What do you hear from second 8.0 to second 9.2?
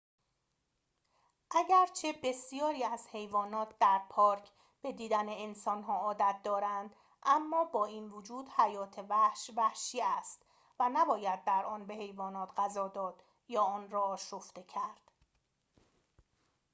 وجود حیات